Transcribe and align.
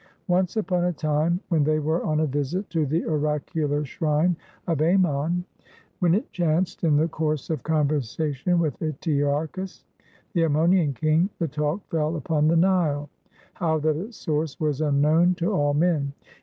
Once 0.27 0.57
upon 0.57 0.83
a 0.85 0.91
time, 0.91 1.39
when 1.49 1.63
they 1.63 1.77
were 1.77 2.01
on 2.03 2.21
a 2.21 2.25
\isit 2.29 2.67
to 2.69 2.87
the 2.87 3.05
oracular 3.05 3.85
shrine 3.85 4.35
of 4.65 4.79
Amnion, 4.81 5.43
when 5.99 6.09
404 6.13 6.15
THE 6.15 6.17
VILLAGE 6.17 6.17
OF 6.17 6.17
DWARFS 6.17 6.17
it 6.25 6.33
chanced 6.33 6.83
in 6.83 6.97
the 6.97 7.07
course 7.07 7.49
of 7.51 7.61
conversation 7.61 8.59
with 8.59 8.79
Etearchus, 8.81 9.83
the 10.33 10.41
Ammonian 10.45 10.95
king, 10.95 11.29
the 11.37 11.47
talk 11.47 11.87
fell 11.91 12.15
upon 12.15 12.47
the 12.47 12.57
Nile— 12.57 13.11
how 13.53 13.77
that 13.77 13.95
its 13.95 14.17
source 14.17 14.59
was 14.59 14.81
unknown 14.81 15.35
to 15.35 15.51
all 15.51 15.75
men. 15.75 16.13